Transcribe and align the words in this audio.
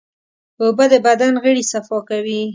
اوبه 0.63 0.85
د 0.91 0.95
بدن 1.05 1.33
غړي 1.43 1.63
صفا 1.71 1.97
کوي. 2.09 2.41